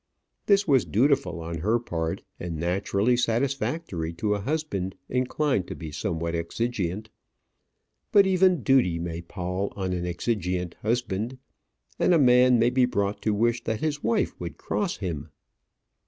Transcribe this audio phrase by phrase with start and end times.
[0.47, 5.91] This was dutiful on her part, and naturally satisfactory to a husband inclined to be
[5.91, 7.11] somewhat exigeant.
[8.11, 11.37] But even duty may pall on an exigeant husband,
[11.99, 15.29] and a man may be brought to wish that his wife would cross him.